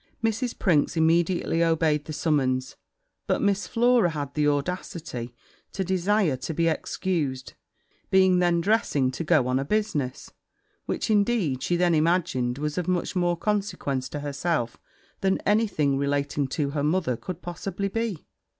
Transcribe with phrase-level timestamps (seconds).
[0.23, 0.55] Mrs.
[0.57, 2.75] Prinks immediately obeyed the summons,
[3.27, 5.35] but Miss Flora had the audacity
[5.73, 7.53] to desire to be excused,
[8.09, 10.31] being then dressing to go on a business
[10.87, 14.77] which, indeed, she then imagined was of much more consequence to herself
[15.19, 18.25] than any thing relating to her mother could possibly be.